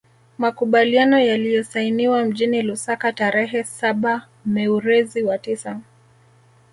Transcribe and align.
Makubaliano 0.37 1.19
yaliyosainiwa 1.19 2.25
mjini 2.25 2.61
Lusaka 2.61 3.13
tarehe 3.13 3.63
saba 3.63 4.27
mewrezi 4.45 5.23
wa 5.23 5.37
tisa 5.37 5.79